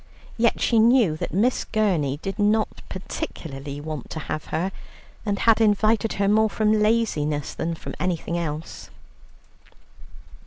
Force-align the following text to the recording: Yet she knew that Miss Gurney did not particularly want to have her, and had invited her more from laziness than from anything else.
Yet 0.35 0.59
she 0.59 0.79
knew 0.79 1.15
that 1.17 1.31
Miss 1.31 1.63
Gurney 1.63 2.17
did 2.23 2.39
not 2.39 2.81
particularly 2.89 3.79
want 3.79 4.09
to 4.09 4.17
have 4.21 4.45
her, 4.45 4.71
and 5.27 5.37
had 5.37 5.61
invited 5.61 6.13
her 6.13 6.27
more 6.27 6.49
from 6.49 6.81
laziness 6.81 7.53
than 7.53 7.75
from 7.75 7.93
anything 7.99 8.35
else. 8.35 8.89